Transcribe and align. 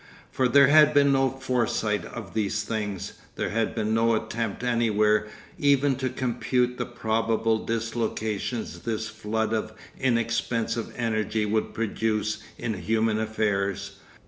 For 0.31 0.47
there 0.47 0.65
had 0.65 0.95
been 0.95 1.11
no 1.11 1.29
foresight 1.29 2.05
of 2.05 2.33
these 2.33 2.63
things. 2.63 3.13
There 3.35 3.51
had 3.51 3.75
been 3.75 3.93
no 3.93 4.15
attempt 4.15 4.63
anywhere 4.63 5.27
even 5.59 5.95
to 5.97 6.09
compute 6.09 6.79
the 6.79 6.87
probable 6.87 7.63
dislocations 7.63 8.79
this 8.79 9.07
flood 9.07 9.53
of 9.53 9.73
inexpensive 9.99 10.91
energy 10.97 11.45
would 11.45 11.75
produce 11.75 12.39
in 12.57 12.73
human 12.81 13.19
affairs. 13.19 13.99